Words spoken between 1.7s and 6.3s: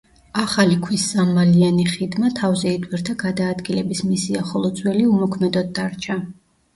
ხიდმა თავზე იტვირთა გადაადგილების მისია ხოლო ძველი უმოქმედოდ დარჩა.